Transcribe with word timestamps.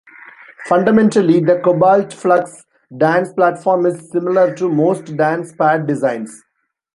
Fundamentally, 0.65 1.41
the 1.41 1.59
Cobalt 1.63 2.11
Flux 2.11 2.65
dance 2.97 3.31
platform 3.33 3.85
is 3.85 4.09
similar 4.09 4.55
to 4.55 4.67
most 4.67 5.15
dance 5.15 5.53
pad 5.55 5.85
designs. 5.85 6.41